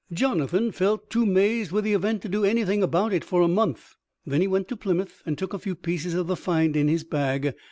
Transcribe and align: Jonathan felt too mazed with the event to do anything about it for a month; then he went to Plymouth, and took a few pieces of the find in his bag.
Jonathan 0.11 0.71
felt 0.71 1.11
too 1.11 1.27
mazed 1.27 1.71
with 1.71 1.83
the 1.83 1.93
event 1.93 2.23
to 2.23 2.27
do 2.27 2.43
anything 2.43 2.81
about 2.81 3.13
it 3.13 3.23
for 3.23 3.43
a 3.43 3.47
month; 3.47 3.97
then 4.25 4.41
he 4.41 4.47
went 4.47 4.67
to 4.67 4.75
Plymouth, 4.75 5.21
and 5.27 5.37
took 5.37 5.53
a 5.53 5.59
few 5.59 5.75
pieces 5.75 6.15
of 6.15 6.25
the 6.25 6.35
find 6.35 6.75
in 6.75 6.87
his 6.87 7.03
bag. 7.03 7.53